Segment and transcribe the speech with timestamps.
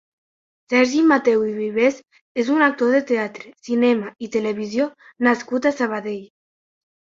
[0.71, 1.99] Sergi Mateu i Vives
[2.45, 4.91] és un actor de teatre, cinema i televisió
[5.31, 6.21] nascut a Sabadell.